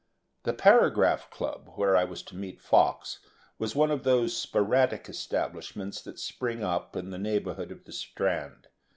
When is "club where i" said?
1.29-2.05